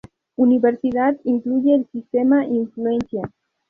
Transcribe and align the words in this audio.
Universidad 0.35 1.19
incluye 1.25 1.75
el 1.75 1.87
sistema 1.91 2.43
Influencia. 2.47 3.21